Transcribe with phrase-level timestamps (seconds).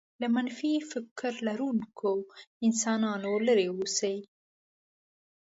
[0.21, 2.11] له منفي فکر لرونکو
[2.67, 4.17] انسانانو لرې اوسېږئ.